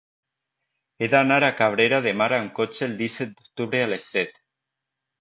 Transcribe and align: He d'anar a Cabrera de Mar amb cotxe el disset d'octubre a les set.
He 0.97 1.09
d'anar 1.11 1.37
a 1.49 1.51
Cabrera 1.59 2.01
de 2.07 2.15
Mar 2.23 2.31
amb 2.39 2.57
cotxe 2.63 2.85
el 2.91 2.99
disset 3.05 3.39
d'octubre 3.39 3.87
a 3.87 3.95
les 3.95 4.13
set. 4.19 4.47